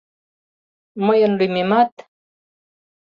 Мыйын 1.05 1.33
лӱмемат... 1.39 1.91